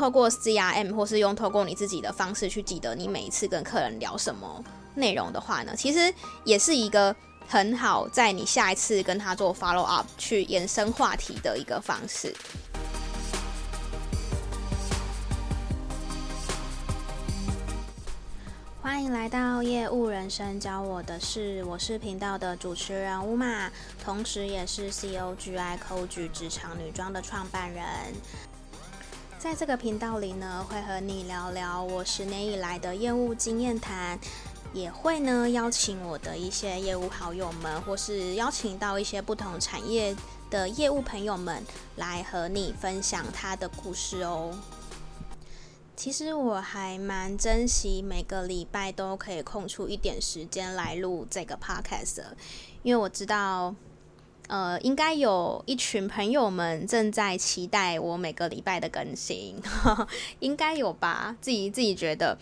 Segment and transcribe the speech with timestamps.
[0.00, 6.10] 透过 CRM 或是用透过你自己的方式去记得你每一次跟客人聊什么内容的话呢，其实
[6.42, 7.14] 也是一个
[7.46, 12.34] 很好在你下一次跟他做 follow up 去延伸话题的一个方式。
[18.80, 23.70] 欢迎来到业务人生教我的事，我是频道的主持人乌玛，
[24.02, 27.84] 同时也是 COGI Coach 职场女装的创办人。
[29.40, 34.20] 在这个频道里呢，会和你聊聊我十年以来的业务经验谈，
[34.74, 40.14] 也会呢邀请我的一些业务好友们，或是邀请到一些不同产业
[40.50, 41.64] 的业务朋友们
[41.96, 44.54] 来和你分享他的故事哦。
[45.96, 52.36] 其实我还蛮珍惜每个礼拜都可以空出一点时间来录这个 podcast 的，
[52.82, 53.74] 因为我知道，
[54.50, 59.54] 呃，应该有一群朋友们正在期待我每个礼拜的更新，
[60.40, 61.36] 应该有吧？
[61.40, 62.36] 自己自己觉得。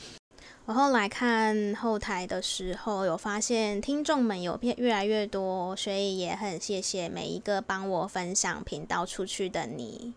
[0.64, 10.14] 我后来看后台的时候，有发现听众们有变越来越多，所以也很谢谢每一个帮我分享频道出去的你。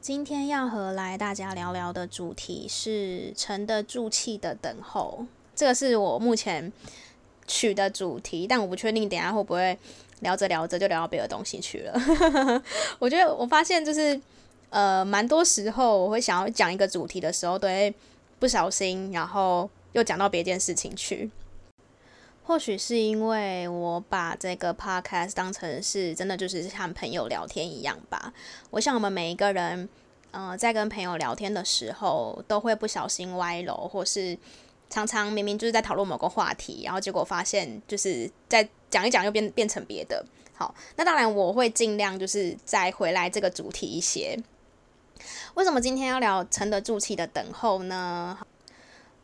[0.00, 6.72] 今天要和来大家聊聊的主题是沉得住气的等候，这个是我目前
[7.46, 9.78] 取的主题，但我不确定等下会不会
[10.24, 12.62] 聊着聊着就聊到别的东西去了。
[12.98, 14.20] 我觉得我发现就是
[14.70, 17.94] 呃，蛮多时候我会想要讲一个主题的时候，都会
[18.40, 21.30] 不小心，然后又讲到别件事情去。
[22.46, 28.32] 或许是因为我把这个 podcast 当成是真的就是像朋友聊天一样吧。
[28.70, 29.88] 我想我们每一个人，
[30.30, 34.36] 呃，在跟朋友聊天的时候，都会不小心歪楼，或是
[34.90, 40.24] 常常明明就是在讨论某个话题，然后结果发现就是在讲一讲又变变成别的。
[40.52, 44.38] 好，那当然我会尽量就是再回来这个主题一些。
[45.54, 48.38] 为什么今天要聊沉得住气的等候呢？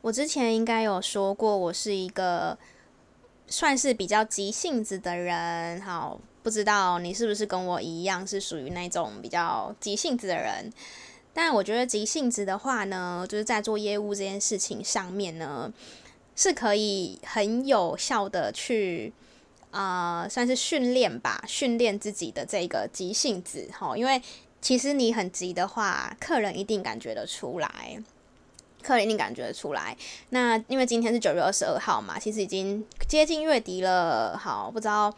[0.01, 2.59] 我之前应该有说过，我是一个。
[3.53, 10.73] 算是比较急性子的人，好，不知道你是不是跟我一样是属于那种比较急性子的人。
[11.35, 15.73] 但我觉得急性子的话呢，就是在做业务这件事情上面呢，
[16.37, 19.13] 是可以很有效的去、
[19.71, 23.69] 呃，算是训练吧，训练自己的这个急性子。
[23.73, 24.21] 哈，因为
[24.61, 28.03] 其实你很急的话，客人一定感觉得出来。
[28.83, 29.95] 客人一定感觉得出来。
[30.31, 34.37] 那因为今天是九月二十二号嘛，其实已经接近月底了。
[34.39, 35.15] 好，不知道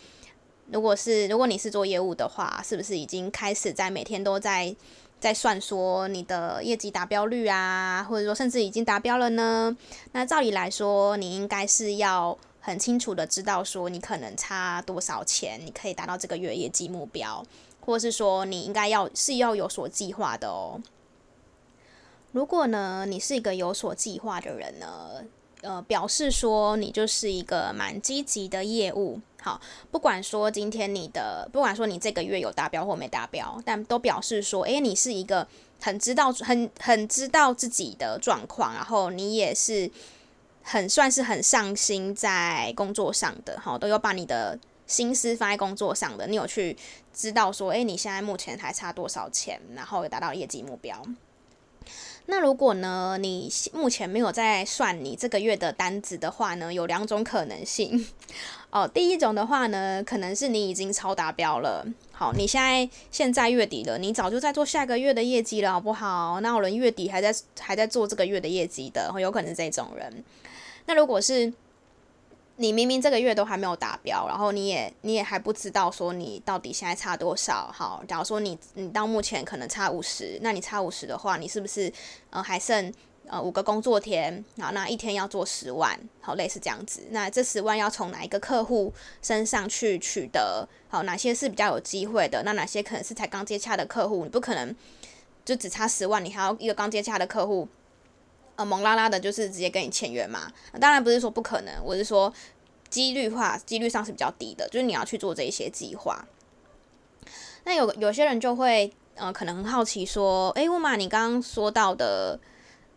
[0.73, 4.75] 如果是如果你是做业务的话，是不是已经开始在每天都在
[5.21, 9.77] 在算说你的业绩达标率啊，或者说甚至已经达标了呢？
[10.11, 17.45] 那照理来说，你应该是要很清楚的知道说你可能差多少钱，你可以达到这个月业绩目标，
[17.81, 20.81] 或者是说你应该要是要有所计划的哦。
[22.31, 25.25] 如果呢，你是一个有所计划的人呢，
[25.63, 29.21] 呃，表示说你就是一个蛮积极的业务。
[29.43, 35.49] 好，不管说今天你的，不管说你这个月有达标或没达标，但都表示说，诶，你是一个
[35.81, 39.91] 很知道、很很知道自己的状况，然后你也是
[40.63, 46.77] 很算是很上心在工作上的，哈，都有把你的心思放在工作上的，你有去
[47.13, 51.03] 知道说，诶，你现在目前还差多少钱，然后有达到业绩目标。
[52.27, 58.07] 那如果呢，你目前没有在算你这个月的单子的话呢，有两种可能性
[58.71, 58.87] 哦。
[58.87, 61.85] 第一种的话呢，可能是你已经超达标了。
[62.13, 66.41] 好，你现在现在月底了，你早就在做下个月的业绩了，好不好？
[66.41, 70.25] 那有人月底还在还在做这个月的业绩的，有可能是这种人。
[70.87, 71.53] 那如果是
[72.57, 77.71] 你明明这个月都还没有达标，然后你也你也还不知道说你到底现在差多少。
[77.73, 81.93] 好，假如说你你到目前可能差五十，那你差五十的话，你是不是
[82.31, 82.93] 呃还剩
[83.27, 84.45] 呃五个工作天？
[84.61, 87.07] 好，那一天要做十万，好，类似这样子。
[87.11, 88.93] 那这十万要从哪一个客户
[89.23, 90.69] 身上去取得？
[90.89, 92.43] 好，哪些是比较有机会的？
[92.45, 94.25] 那哪些可能是才刚接洽的客户？
[94.25, 94.77] 你不可能
[95.45, 97.67] 就只差十万，你还要一个刚接洽的客户。
[98.63, 100.53] 呃，猛拉拉的，就是直接跟你签约嘛。
[100.81, 102.33] 当然不是说不可能，我是说
[102.89, 106.25] 几率化，几率上是比较低的，就是你要去做这一些计划。
[107.65, 112.39] 那有有些人就会，呃，可能很好奇说，诶，乌玛，你刚刚说到的，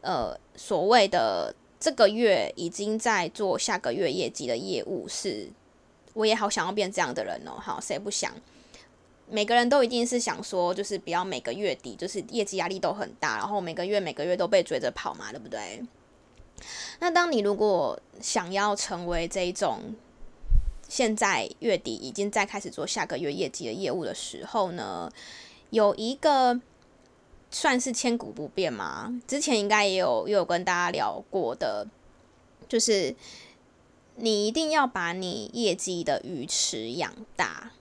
[0.01, 5.49] 呃，所谓的这个月已经在做下个月业绩的业务，是
[6.13, 8.31] 我也好想要变这样的人哦，好，谁不想？
[9.27, 15.83] 每个人都一定是想说，就是不要每个月底就是业绩压力都很大，然后每个月每个月都被追着跑嘛，对不对？
[16.99, 19.95] 那当你如果想要成为这种
[20.87, 25.11] 现在月底已经在开始做下个月业绩的业务的时候呢，
[25.71, 26.61] 有一个
[27.49, 29.19] 算是千古不变嘛。
[29.27, 31.87] 之前应该也有也有跟大家聊过的，
[32.69, 33.15] 就是
[34.15, 37.71] 你一定要把你业绩的鱼池养大。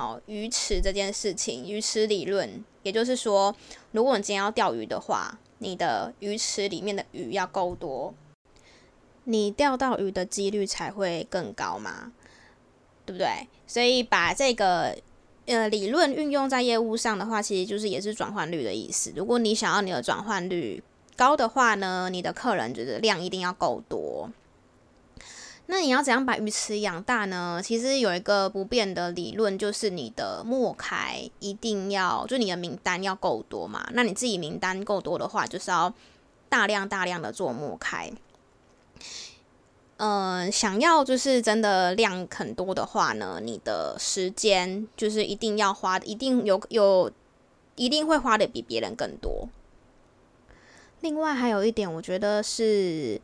[0.00, 3.54] 好，鱼池这件事情，鱼池理论，也就是说，
[3.92, 8.14] 如果你今天要钓鱼的话，你的鱼池里面的鱼要够多，
[9.24, 12.12] 你钓到鱼的几率才会更高嘛，
[13.04, 13.46] 对不对？
[13.66, 14.96] 所以把这个。
[15.46, 19.12] 呃，理论运用在业务上的话，其实就是也是转换率的意思。
[19.16, 20.80] 如果你想要你的转换率
[21.16, 24.30] 高的话呢，你的客人就是量一定要够多。
[25.70, 27.62] 那你要怎样把鱼池养大呢？
[27.64, 33.88] 其实有一个不变的理论，就是你的墨开一定要，就你的名单要够多嘛。
[33.92, 35.94] 那你自己名单够多的话，就是要
[36.48, 38.10] 大量大量的做墨开。
[39.98, 47.12] 嗯、想要就是真的量很多的话呢，你的时间就是一定要花，一定有有，
[47.76, 49.48] 一定会花的比别人更多。
[51.00, 53.20] 另外还有一点，我觉得是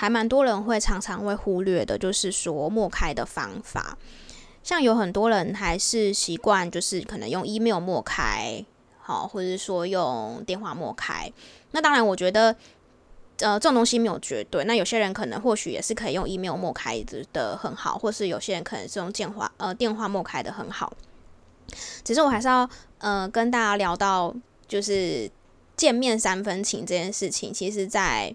[0.00, 3.98] 还蛮多人会常常会忽略的，就是说默开的方法。
[4.62, 8.64] 像有很多人还是习惯就是可能用 email 默开，
[9.00, 11.32] 好，或者是说用电话默开。
[11.72, 12.54] 那当然，我觉得。
[13.40, 14.64] 呃，这种东西没有绝对。
[14.64, 17.00] 那有些人可能或许也是可以用 email 默开
[17.32, 20.92] 的很好，或是有些人可能是用电话呃电话默开的很好。
[22.02, 22.68] 只是我还是要
[22.98, 24.34] 呃跟大家聊到，
[24.66, 25.30] 就是
[25.76, 28.34] 见面三分情这件事情，其实在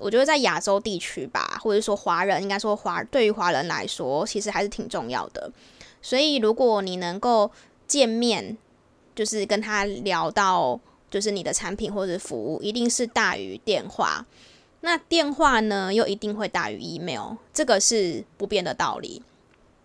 [0.00, 5.50] 我觉得在亚洲地区吧，或者说华人应该说华对于华人来说，其实还是挺重要的。
[6.02, 7.50] 所以如果你能够
[7.86, 8.56] 见面，
[9.14, 10.80] 就是跟他聊到。
[11.10, 14.26] 就是你的产品或者服务一定是大于电话，
[14.82, 19.22] 那电话呢又一定会大于 email，这个是不变的道理。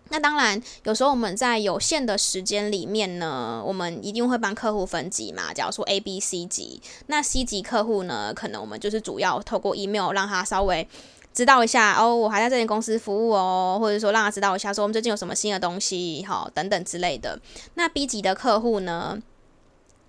[0.09, 5.53] 那当然，有时候我们在有限的时间里面呢，我们一定会帮客户分级嘛。
[5.53, 10.87] 假如说 A、B、C 级，那 C 级客户呢，可能我们就是主要透过 email 让他稍微
[11.33, 17.39] 知道一下哦，我还在这间公司服务哦，或者说让他知道一下说我们最近有什么新的东西，好，等等之类的。
[17.73, 19.17] 那 B 级的客户呢？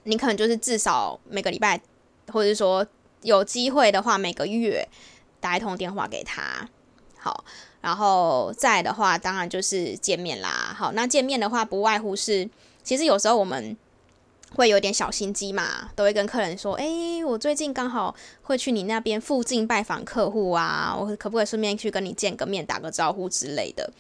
[0.07, 1.81] 你可能就是至少每个礼拜，
[2.31, 2.87] 或者说
[3.23, 4.87] 有机会的话，每个月
[5.41, 6.69] 打一通电话给他，
[7.17, 7.43] 好，
[7.85, 10.75] 然后再的话，当然就是见面啦。
[10.75, 12.49] 好，那见面的话，不外乎是，
[12.83, 13.77] 其实有时候我们
[14.55, 18.15] 会有点小心机嘛，都会跟客人说，诶，我最近刚好
[18.45, 23.93] 会去你那边附近拜访客户啊，我可不可以顺便去跟你见个面，打个招呼之类的？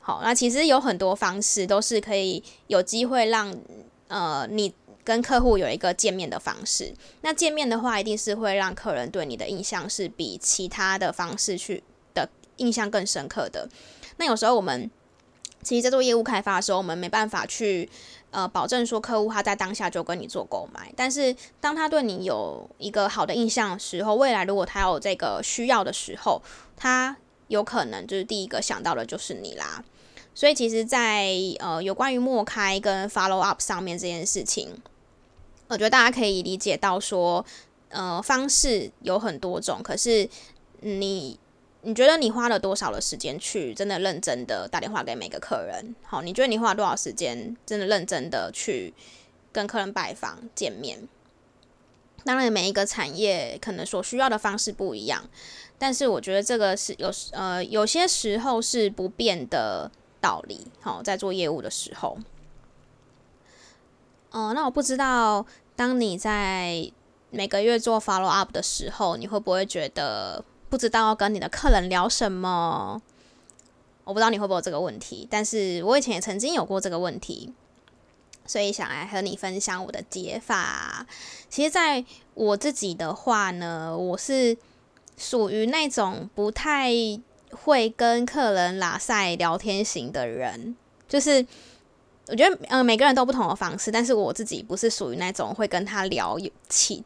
[0.00, 3.54] 好，那其实有很多方式都是可以有机会让
[4.08, 4.74] 呃你。
[5.04, 11.82] 跟客户有一个见面的方式，那见面的话，一定是会让客人对你的印象是比其他的方式去
[12.56, 13.68] 印象更深刻的。
[14.16, 14.90] 那有时候我们
[15.62, 17.88] 其实在做业务开发的时候，我们没办法去
[18.30, 26.42] 呃保证说客户他在当下就跟你做购买，但是当他对你有一个好的印象的时候，未来如果他有这个需要的时候，
[26.76, 27.16] 他
[27.48, 29.84] 有可能就是第一个想到的就是你啦。
[30.34, 34.70] 所以其实在，呃有关于默开跟 follow up 上面这件事情。
[35.68, 37.44] 我觉得大家可以理解到说，
[37.88, 40.28] 呃，方式有很多种，可是
[40.80, 41.38] 你
[41.82, 45.94] 你觉得你花了多少的时间去真的认真的打电话给每个客人？
[46.04, 48.94] 好，你觉得你花了多少时间真的认真的去
[49.52, 51.08] 跟客人拜访见面？
[52.24, 55.28] 当然，每一个产业可能所需要的方式不一样，
[55.76, 60.68] 但是我觉得这个是有呃有些时候是不变的道理。
[60.80, 62.16] 好，在做业务的时候，
[64.30, 65.44] 哦、呃，那我不知道。
[65.74, 66.92] 当你在
[67.30, 73.02] 每个月做 follow up 的时候，你会不会觉得不知道要跟你的客人聊什么？
[74.04, 77.52] 我不知道你会不会有这个问题，但是我以前也曾经有过这个问题，
[78.46, 81.06] 所以想来和你分享我的解法。
[81.50, 82.02] 其实，在
[82.32, 84.56] 我自己的话呢，我是
[85.18, 86.90] 属于那种不太
[87.50, 90.74] 会跟客人拉赛聊天型的人，
[91.06, 91.46] 就是。
[92.28, 96.38] 我觉得，嗯、每个人都不同的方式，但是我自己不是属于那种会跟他聊
[96.68, 97.02] 起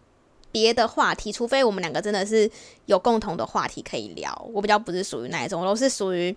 [0.56, 2.50] 别的话题，除非我们两个真的是
[2.86, 4.50] 有共同的话题可以聊。
[4.54, 6.34] 我比较不是属于那一种，我都是属于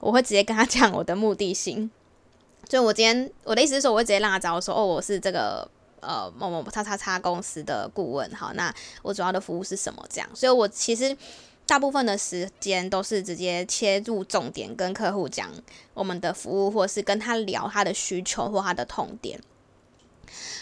[0.00, 1.88] 我会直接跟他讲我的目的性。
[2.66, 10.04] 就我今天我的意思是说，我会直接让他知道说，哦，我是这个呃某某叉叉叉公司的顾问，好，那我主要的服务是什么？
[10.10, 11.16] 这样，所以我其实。
[11.64, 15.48] 大部分的时间都是直接切入重点，跟客户讲
[15.94, 19.40] 我们的服务，或是跟他聊他的需求或他的痛点。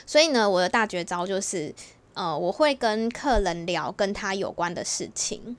[0.05, 1.75] 所以呢，我的大绝招就是，
[2.15, 5.57] 呃，我会跟客人聊跟他有关的事情。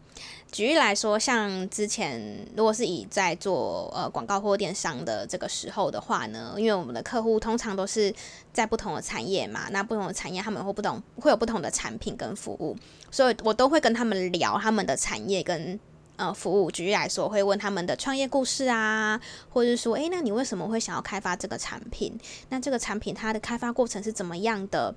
[0.51, 8.13] 举例来说，像之前如果是以在做呃广告或电商的这个时候的话呢，因为我们的客户通常都是
[8.51, 12.75] 在不同的产业嘛，那不同的产业他们会不同会有不同的产品跟服务，
[13.10, 15.79] 所以我都会跟他们聊他们的产业跟
[16.17, 16.70] 呃服务。
[16.70, 19.20] 举例来说，会问他们的创业故事啊，
[19.51, 22.20] 或者是说，诶，那你为什么会想要开发这个产品？
[22.50, 24.93] 那这个产品它的开发过程是怎么样的？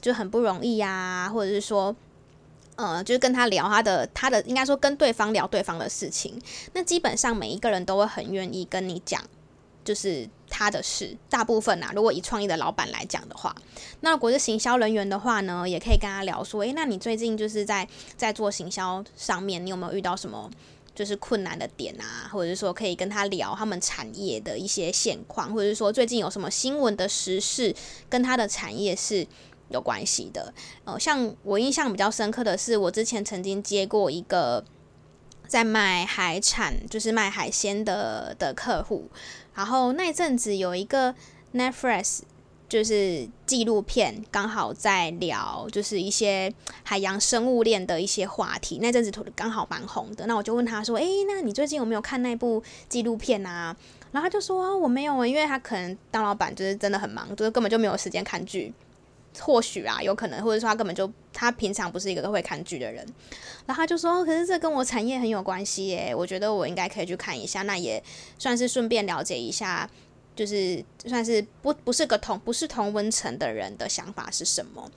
[0.00, 1.94] 就很不容易呀、或者是说。
[2.80, 6.40] 呃，就是跟他聊他的他的，应该说跟对方聊对方的事情。
[6.74, 9.20] 那基本上每一个人都会很愿意跟你讲，
[9.82, 11.16] 就是他的事。
[11.28, 13.52] 大部分啊，如果以创业的老板来讲的话，
[14.02, 17.84] 那如果是行销人员的话呢，也可以跟他聊说，诶，那你最近就是在
[18.16, 20.48] 在做行销上面，你有没有遇到什么
[20.94, 22.30] 就是困难的点啊？
[22.32, 27.74] 或者是说可以跟他聊他们产业的一些现况，或者是说最近有什么新闻的时事
[28.08, 29.26] 跟他的产业是。
[29.68, 30.52] 有关系的，
[30.84, 34.64] 呃，像我印象比较深刻的是，我之前曾经接过一个
[35.46, 39.08] 在卖海产，就是卖海鲜的的客户，
[39.54, 41.14] 然后那阵子有一个
[41.54, 42.20] Netflix
[42.68, 53.74] 就是纪录片，刚好在聊就是一些海洋生物链的一些话题，那阵子刚好蛮红的，那我就问他说：“诶，那你最近有没有看那部纪录片啊？”
[54.12, 58.72] 然后他就说：“我没有，因为他可能当老板就是真的很忙，就是根本就没有时间看剧。”
[59.40, 63.06] 或许啊，有可能，或者说他根本就他平常不是一个会看剧的人，
[63.66, 68.02] 然后他就说，可是这跟我产业很有关系耶，我觉得我应该可以去看一下，那也
[68.38, 69.88] 算是顺便了解一下，
[70.34, 74.90] 就是算是不不是个同不是同温层的人的想法是什么。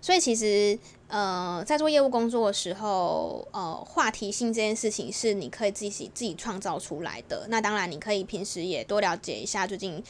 [0.00, 7.46] 所以其实呃，在做业务工作的时候，呃，话题性这件事情是你可以自己自己创造出来的。
[7.48, 10.02] 那当然，你可以平时也多了解一下最近。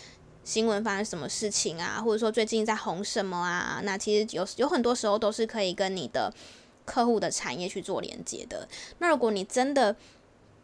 [0.44, 2.00] 新闻发生什么事情啊？
[2.00, 3.80] 或者说最近在红什么啊？
[3.82, 6.32] 那其实有有很多时候都是可以跟你的
[6.84, 8.68] 客户的产业去做连接的。
[8.98, 9.96] 那如果你真的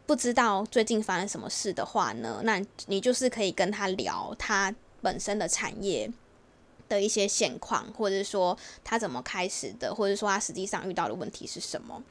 [0.05, 2.41] 不知道最近发生什么事的话呢？
[2.43, 6.11] 那你就是可以跟他聊他本身的产业
[6.87, 12.03] 的一些现况，或者说他怎么开始的，或者说他实际上遇到的问题是什么。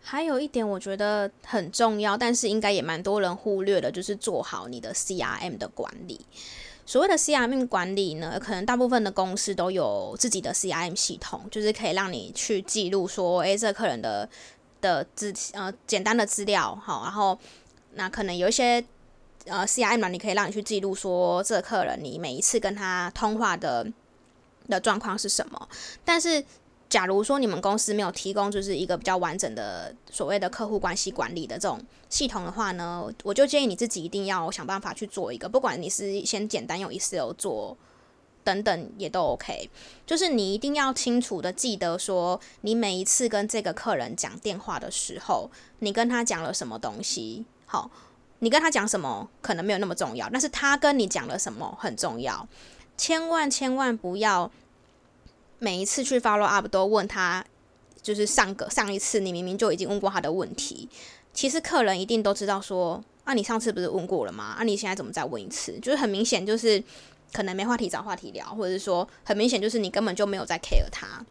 [0.00, 6.24] 还有一点我觉得很重要，但是应该也蛮多人忽略的，就是做好你的 CRM 的管理。
[6.86, 14.28] 所谓的 CRM 管理呢，可能大部分的公司都有自己的 CRM 系统，就是可以让你去记录说，诶，这客人的
[14.80, 17.36] 的资呃简单的资料，好，然后
[17.94, 18.82] 那可能有一些
[19.46, 23.86] 呃 CRM 呢，你可以让你去记录说，这客人你每一次跟他通话的
[24.68, 25.68] 的状况是什么，
[26.04, 26.44] 但是。
[26.88, 37.76] 假如说你们公司没有提供就是一个比较完整的所谓的客户关系管理的这种系统的话呢，我就建议你自己一定要想办法去做一个，不管你是先简单用 Excel 做
[38.44, 39.68] 等等也都 OK。
[40.06, 45.50] 就是你一定要清楚的记得说，你每一次跟这个客人讲电话的时候，
[45.80, 47.44] 你跟他讲了什么东西。
[47.66, 47.90] 好，
[48.38, 52.48] 你跟他讲什么可能没有那么重要，但是他跟你讲了什么很重要，
[52.96, 54.48] 千万千万不要。
[55.58, 57.44] 每一次去 follow up 都问他，
[58.02, 60.88] 就是上个上一次你明明就已经问过他的问题，
[61.32, 64.54] 其实客人一定都知道说，啊你上次不是问过了吗？
[64.58, 65.78] 啊你现在怎么再问一次？
[65.80, 66.82] 就是很明显就是
[67.32, 71.24] 可能没话题找话题聊，或者是说很明显就是你根本就没有在 care 他。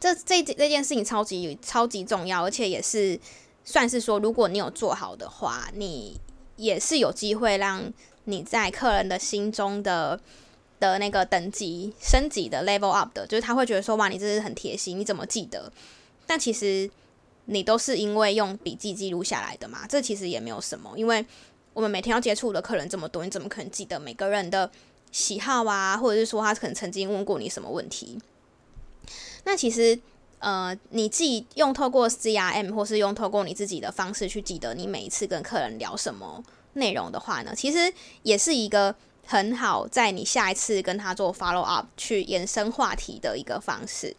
[0.00, 3.18] 这这这件事情超级超级重要，而且也是
[3.64, 6.20] 算是说，如果你有做好的话，你
[6.56, 7.92] 也是有机会让
[8.24, 10.20] 你在客人的心中的。
[10.82, 15.72] 的那个等级升级的 level up 的，就是他会觉得说，哇，你这是很贴心，你怎么记得？
[16.26, 16.90] 但其实
[17.44, 21.24] 你都是因为用笔记记录下来的嘛，这其实也没有什么，因为
[21.72, 24.68] 我们每天要接触的客人这么多，你怎么可能记得每个人的
[25.12, 25.96] 喜好啊？
[25.96, 28.18] 或者是说他可能曾经问过你什么问题？
[29.44, 29.96] 那其实
[30.40, 38.92] 呃，你自己用透过 CRM 或是用透过你自己的方式去记得你每一次跟客人聊什么内容的话呢，其实也是一个。
[39.26, 44.14] 很好，在你下一次跟他做 follow up 去延伸话题的一个方式。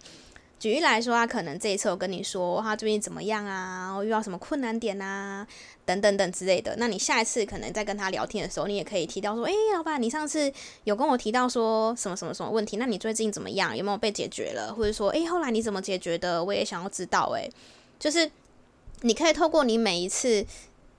[0.60, 5.46] 举例来说，他可能这一次我跟你说他最近怎么样啊，遇到什么困难点啊，
[5.86, 6.74] 等等等之类的。
[6.78, 10.50] 那你下一次可能在跟他聊天的时候，你也可以提到说，诶，老板，你上次
[10.86, 12.78] 有跟我提到说什么什么什么问题？
[12.78, 13.76] 那你最近怎么样？
[13.76, 14.74] 有没有被解决了？
[14.74, 16.42] 或者说，诶，后来你怎么解决的？
[16.42, 17.30] 我也想要知道。
[17.36, 17.52] 诶，
[18.00, 18.32] 就是
[19.02, 20.46] 你可以透过你每一次。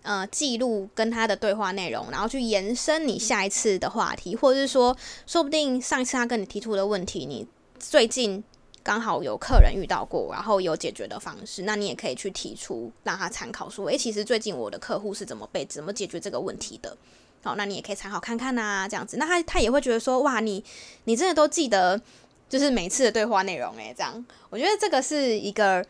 [0.04, 4.94] 呃，记录跟他的对话内容，然后去延伸你下一次的话题，或者是说，
[5.26, 7.46] 说不定上一次他跟你提出的问题，你
[7.78, 8.44] 最近
[8.82, 16.94] 刚好有客人遇到过，然后有解决的方式，那你也可以去提出让他参考，说，诶，其实最近我的客户是怎么被怎么解决这个问题的，
[17.42, 20.62] 好，那你也可以参考看看呐，这样子，那他他也会觉得说，哇，你
[21.04, 21.98] 你真的都记得
[22.46, 25.82] 就是每次的对话内容，诶，这样，我觉得这个是一个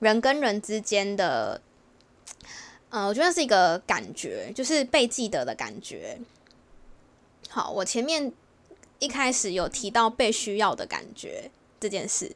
[0.00, 1.58] 人跟人之间的，
[2.92, 6.20] 呃，我觉得是一个感觉，就是被记得的感觉。
[7.48, 8.30] 好，我前面
[8.98, 12.30] 一开始有提到被需要的感觉这件事，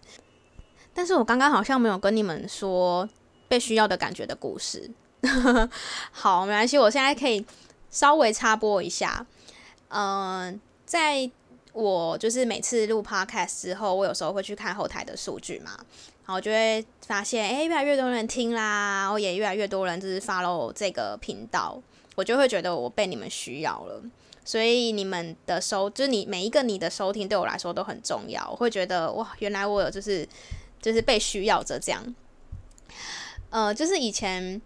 [0.94, 3.06] 但是我刚刚好像没有跟你们说
[3.48, 4.90] 被需要的感觉的故事。
[6.10, 7.44] 好，没关系，我现在可以
[7.90, 9.26] 稍微插播一下，
[9.88, 11.30] 嗯、在。
[11.76, 15.72] 我就是每次录 podcast 之后，我有时候会去看后台的数据嘛，
[16.24, 21.78] 然后就会发现，诶，越来越多人听啦，然后也越来越多人就是 follow 这个频道，
[22.14, 24.02] 我就会觉得我被你们需要了，
[24.42, 30.26] 所以你们的收，就是你每一个你的收听对我来说都很重要，我会觉得哇，原来我有就是
[30.80, 32.02] 就是被需要着这样，
[33.50, 34.58] 呃，就是以前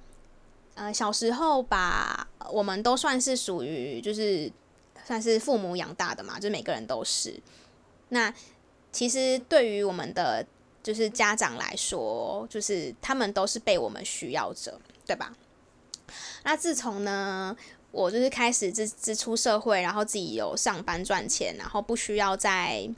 [0.76, 4.48] 呃小时候吧，我们都算是属于就是。
[5.10, 7.34] 算是父母养大的嘛，就是每个人都是。
[8.10, 8.32] 那
[8.92, 10.46] 其实对于我们的
[10.84, 15.34] 就是家长来说，就是他们都是被我们需要着，对吧？
[16.44, 17.56] 那自从呢，
[17.90, 22.88] 我就是开始自自出社会，然后自己有上班赚钱，然后不需要再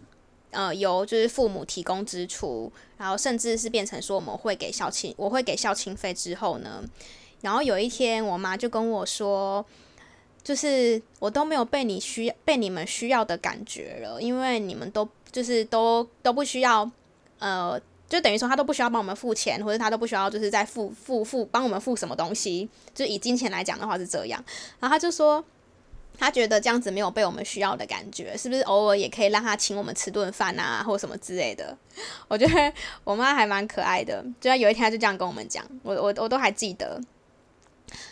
[0.50, 6.84] 呃由就是父母提供支出，然后甚至是变成说我们会给孝亲，我会给孝亲费之后呢，
[7.40, 9.64] 然后有一天我妈就跟我说。
[10.44, 16.90] 就是我都没有被你需要、被你们需要的感觉了，因为你们都就是都都不需要，
[17.38, 24.44] 呃，就等于说他都不需要帮我们付钱，或者他都不需要就是在付付付帮我们付什么东西，就以金钱来讲的话是这样。
[24.80, 25.44] 然后他就说，
[26.18, 31.78] 他觉得这样子没有被我们需要的感觉，是不是偶尔也可以让他请我们吃顿饭啊，或什么之类的？
[32.26, 32.72] 我觉得
[33.04, 37.00] 我妈还蛮可爱的，就在有一天他就这样跟我们讲，我我我都还记得。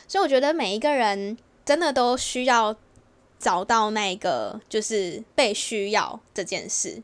[0.07, 1.37] 所以我觉得每一个人。
[1.71, 2.75] 真的都需要
[3.39, 7.01] 找到那个，就是被需要这件事。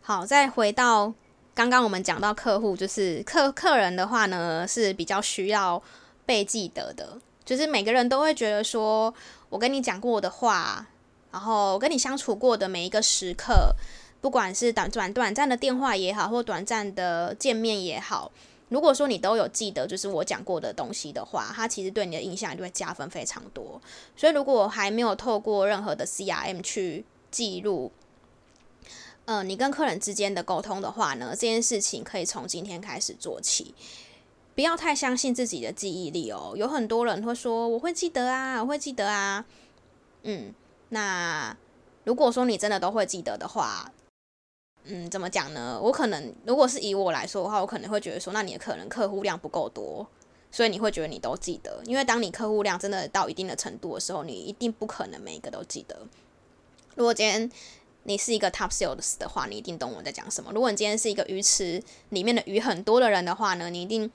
[0.00, 1.14] 好，再回到
[1.54, 5.80] 刚刚我们讲到客户，就是客客人的话呢，是比较需要
[6.26, 7.16] 被记得的。
[7.44, 9.14] 就是每个人都会觉得说，
[9.50, 10.84] 我跟你讲过的话，
[11.30, 13.72] 然后我跟你相处过的每一个时刻，
[14.20, 18.32] 不管是短短短暂的电话也好，或短暂的见面也好。
[18.70, 23.80] 如果说你都有记得，就是我讲过的东西的话，它其实对你的印象就会加分非常多。
[24.16, 27.92] 所以，如果还没有透过任何的 CRM 去记录，
[29.26, 33.74] 呃，你跟客人之间的沟通的话呢，这件事情可以从今天开始做起。
[34.54, 36.54] 不要太相信自己的记忆力哦。
[36.56, 39.44] 有很多人会说我会记得啊，我会记得啊。
[40.22, 40.54] 嗯，
[40.90, 41.56] 那
[42.04, 43.90] 如果说你真的都会记得的话，
[44.84, 45.78] 嗯，怎么讲呢？
[45.80, 50.06] 我可能如果是以我来说的话，我可能会觉得说，那你的可能客户量不够多，
[50.50, 51.80] 所以你会觉得你都记得。
[51.84, 55.96] 因为当你客户量真的到一定的程度的时候，你一定不可能每一个都记得。
[56.96, 57.50] 如果今天
[58.04, 60.50] 你是一个 top sales 的话，你一定懂我在讲什么。
[60.52, 64.10] 如果你今天是一个鱼池里面的鱼很多的人的话呢，你一定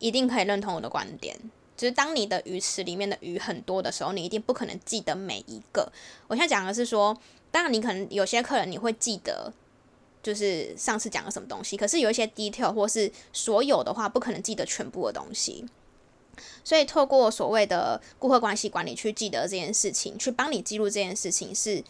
[0.00, 1.38] 一定可以认同我的观点。
[1.76, 5.90] 就是当你的鱼池里面的鱼很多的时候，你一定不可能记得每一个。
[6.26, 7.16] 我现在讲的是说，
[7.50, 9.52] 当然你可能有些客人你会记得。
[10.22, 15.64] 就是上次讲了什么东西，可是有一些 detail 或是所有的话，不可能记得全部的东西，
[16.62, 21.82] 所以透过所谓的顾客关系管理去记得这件事情，去帮你记录这件事情是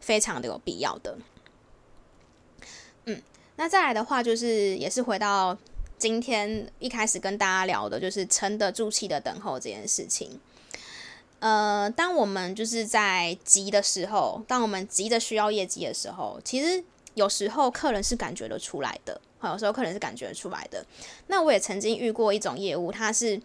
[0.00, 1.18] 非常的有必要的。
[3.04, 3.22] 嗯，
[3.56, 5.54] 那再来的话，就是也是回到
[5.98, 10.40] 今天一开始跟大家聊的，就是沉得住气的等候这件事情。
[11.40, 16.82] 呃，当我们就是在急的时候，当我们急着需要业绩的时候，其实。
[17.14, 20.84] 有时候客人是感觉得出来的，有时候客人是感觉得出来的。
[21.28, 23.40] 那我也曾经遇过一种业务，他是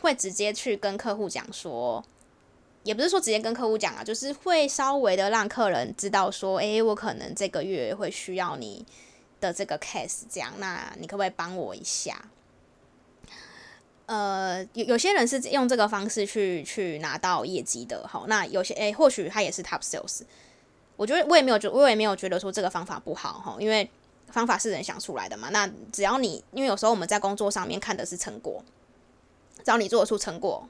[0.00, 2.04] 会直接去跟客户讲说，
[2.82, 8.84] 也不是说直接跟客户讲啊，就是会稍微的让客人知道说，诶，我可能这个月会需要你
[9.40, 12.30] 的这个 case，这样，那你可不可以帮我一下？
[14.06, 20.22] 呃，有有些人是用这个方式去去拿到业绩的，好，那有些诶，或许他也是 top sales。
[20.96, 23.88] 我觉得我也没有觉，我也没有觉得说这个方法不好哈，因为
[24.28, 25.50] 方法是人想出来的嘛。
[25.50, 28.64] 那只要你，因为有时候我们在工作上面看的是成果，
[29.58, 30.66] 只要你做出成果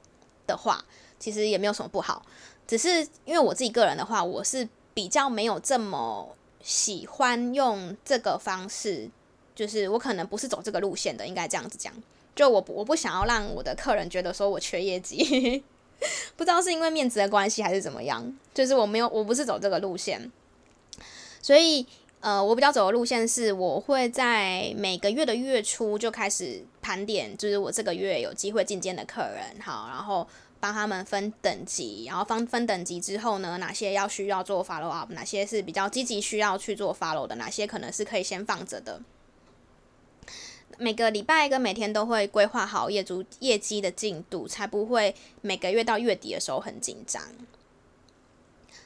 [0.47, 0.85] 的话，
[1.19, 2.25] 其实也没有什么不好。
[2.67, 9.09] 只是因为我自己个人的话，我是比较没有这么喜欢用这个方式，
[9.55, 11.93] 就是我可能不是走这个路线的，应该这样子讲。
[12.35, 15.62] 就我我不想要让我的客人觉得说我缺业绩。
[16.37, 20.31] 不知道是因为面子的关系还是怎么样，就是我没有，我不是走这个路线，
[21.41, 21.87] 所以
[22.21, 30.27] 呃，我比较走的路线是，我会在每个月的月初就开始盘点，就是我这个月有机会进阶的客人，好，然后
[30.59, 39.01] 帮他们分等级，然后分分等级之后呢，哪些要需要做 follow up，哪些是比较积极需要去做 follow 的，哪些可能是可以先放着的。
[40.79, 47.23] 每个礼拜跟每天都会规划好业主业绩的进度，才不会每个月到月底的时候很紧张。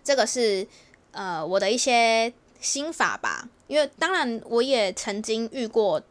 [0.02, 0.66] 这个是
[1.12, 6.02] 呃我的一些心法吧，因为当然我也曾经遇过，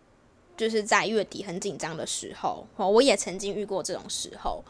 [0.55, 4.63] 就是在月底很紧张的时候，我也曾经遇过这种时候。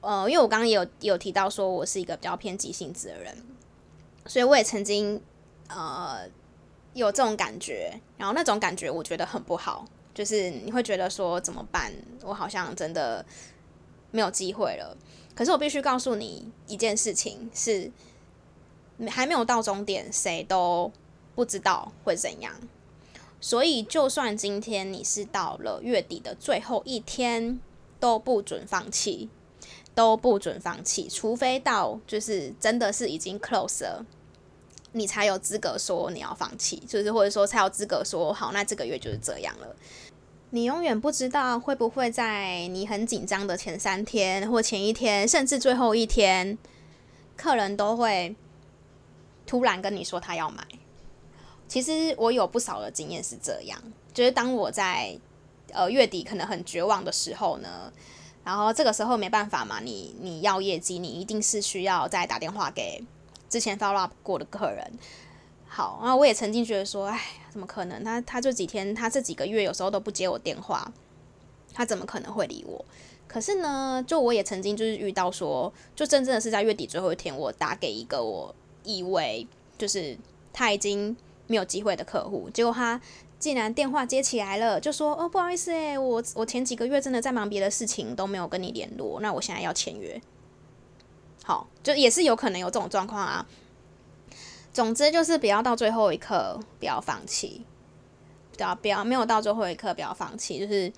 [0.00, 3.36] 呃，因为我刚刚也有有提到说我是一个比较偏急性子的人，
[4.26, 5.20] 所以我也曾经
[5.68, 6.28] 呃
[6.96, 9.84] 有这种感觉，然后那种感觉我觉得很不好。
[10.14, 11.92] 就是你会觉得说怎么办？
[12.22, 13.24] 我好像真的
[14.10, 14.96] 没有机会了。
[15.34, 17.92] 可是我必须告诉你一件事情是，
[19.08, 20.90] 还没有到终点，谁都
[21.34, 22.54] 不知道会怎样。
[23.38, 27.60] 所以就算今天你是到了月底的最后一天，
[28.00, 29.28] 都不准放弃，
[29.94, 34.06] 都不准放弃，除非到就是真的是已经 close 了，
[34.92, 39.76] 你才有资格说你要放弃，就是或者说才有资格说好，那这个月就是这样了。
[40.50, 46.56] 你永远不知道会不会在你很紧张的前三天或前一天，甚至最后一天，
[47.36, 48.34] 客人都会
[49.44, 50.64] 突然跟你说他要买。
[51.68, 53.78] 其实我有不少的经验是这样，
[54.14, 55.18] 就是当我在
[55.72, 57.92] 呃月底可能很绝望的时候呢，
[58.44, 63.02] 然后这个时候没办法嘛，你你要业绩，你一定是需要再打电话给
[63.56, 64.92] 之前 follow up 过的客人。
[65.66, 67.18] 好，然后我也曾经觉得说，哎，
[67.50, 68.04] 怎么可能？
[68.04, 70.92] 他他这几天，他这几个月有时候都不接我电话，
[71.72, 72.84] 他怎么可能会理我？
[73.26, 79.46] 可是呢，就我也曾经就是遇到说，就真正的是在月底最后一天，我打给一个我以为
[79.78, 80.18] 就是
[80.52, 81.16] 他已经
[81.46, 83.00] 没有机会的客户，结果他
[83.38, 90.20] 竟然电话接起来了，就说，哦，不好意思，诶，我我前几个月真的在忙别的事情，都没有跟你联络，那我现在要签约。
[91.46, 93.46] 好，就也是有可能有这种状况啊。
[94.72, 97.64] 总之就是不要到最后一刻不要放弃，
[98.56, 100.92] 不要不要没有到最后一刻不要放弃，就是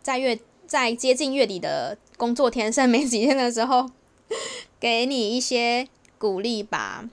[0.00, 3.90] 在月在接近月底的工作天剩没几天的时候，
[4.80, 7.04] 给你一些鼓励吧。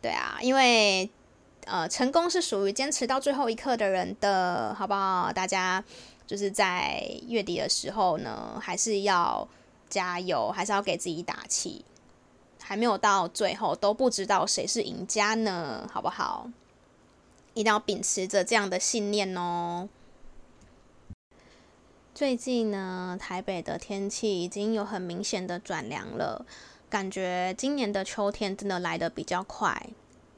[0.00, 1.10] 对啊，因为
[1.66, 5.30] 呃成功是属于坚持到最后一刻的人的，好不好？
[5.30, 5.84] 大家
[6.26, 9.46] 就是在月底的时候呢，还是要
[9.88, 11.84] 加油，还是要给自己打气。
[12.60, 16.50] 还没有到最后都不知道谁是赢家呢，好不好？
[17.54, 19.88] 一定要秉持着这样的信念哦。
[22.12, 26.44] 最近呢，台北的天气已经有很明显的转凉了，
[26.90, 29.90] 感觉今年的秋天真的来得比较快。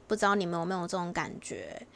[0.07, 1.87] 不知道你们有没有这种感觉？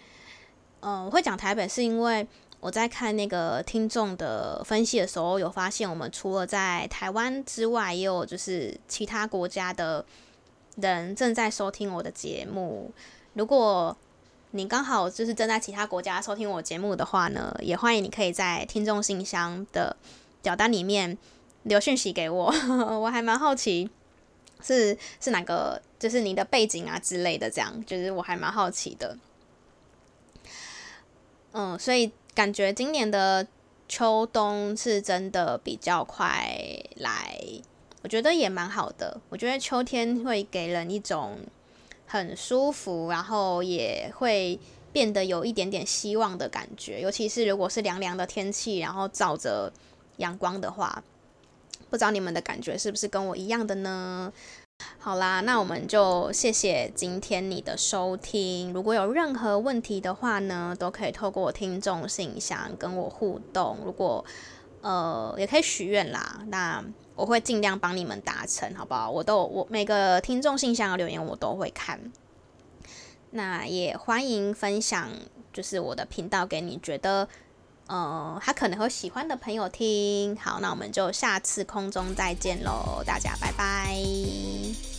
[0.79, 2.27] 嗯，我会讲台北是因为。
[2.63, 10.05] 我在看那个听众的分析的时候，有发现我们除了在台湾之外，也有就是其他国家的
[10.77, 12.89] 人正在收听我的节目。
[13.33, 13.93] 如果
[14.51, 19.93] 你刚好就是正在其他国家收听我节目的话呢，也欢迎你可以在听众信箱的
[20.41, 21.17] 表单里面
[21.63, 22.45] 留讯息给我，
[22.97, 23.89] 我还蛮好奇
[24.61, 29.17] 是是哪个，就是你的背景啊之类的，这样就是我还蛮好奇的。
[31.51, 32.09] 嗯，所以。
[32.35, 33.45] 感觉今年的
[33.87, 36.49] 秋冬是真的比较快
[36.95, 37.39] 来，
[38.01, 39.19] 我觉得也蛮好的。
[39.29, 41.37] 我觉得秋天会给人一种
[42.07, 44.59] 很舒服，然后也会
[44.91, 47.01] 变得有一点点希望的感觉。
[47.01, 49.71] 尤其是如果是凉凉的天气，然后照着
[50.17, 51.03] 阳光的话，
[51.89, 54.33] 不知道你们的感觉是不是跟我一样的呢？
[54.99, 58.71] 好啦，那我们就谢谢今天你的收听。
[58.71, 63.77] 如果有任何问题的话呢，都可以透过听众信箱跟我互动。
[63.83, 64.23] 如果
[64.81, 66.83] 呃，也可以许愿啦，那
[67.15, 69.09] 我会尽量帮你们达成，好不好？
[69.09, 72.11] 我都我每个听众信箱的留言我都会看。
[73.31, 75.09] 那也欢迎分享，
[75.51, 77.27] 就是我的频道给你觉得
[77.93, 80.35] 呃他可能会喜欢的朋友听。
[80.37, 84.92] 好，那我们就下次空中再见喽，大家拜拜。